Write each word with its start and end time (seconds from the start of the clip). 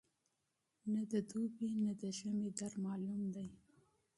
نه 0.93 1.01
دي 1.09 1.19
دوبی 1.29 1.69
نه 1.85 1.93
دي 1.99 2.09
ژمی 2.17 2.49
در 2.57 2.73
معلوم 2.85 3.21
دی 3.33 3.47